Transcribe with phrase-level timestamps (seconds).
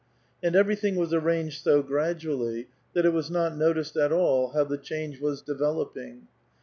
[0.41, 4.79] And everything was ^JT'^nged so gradually that it was not noticed at all how the
[4.79, 6.27] ®^^^ge was developing.